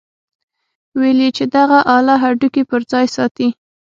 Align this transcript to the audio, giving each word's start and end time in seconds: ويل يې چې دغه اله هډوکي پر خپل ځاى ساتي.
ويل 0.97 1.19
يې 1.25 1.29
چې 1.37 1.43
دغه 1.55 1.79
اله 1.97 2.15
هډوکي 2.23 2.63
پر 2.69 2.81
خپل 2.83 2.89
ځاى 2.91 3.07
ساتي. 3.15 3.47